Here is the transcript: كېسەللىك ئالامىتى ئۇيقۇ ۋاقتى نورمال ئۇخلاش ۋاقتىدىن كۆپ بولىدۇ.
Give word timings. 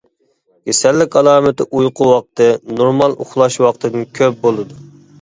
كېسەللىك 0.69 1.17
ئالامىتى 1.21 1.69
ئۇيقۇ 1.81 2.09
ۋاقتى 2.13 2.49
نورمال 2.81 3.17
ئۇخلاش 3.23 3.63
ۋاقتىدىن 3.69 4.13
كۆپ 4.21 4.45
بولىدۇ. 4.47 4.85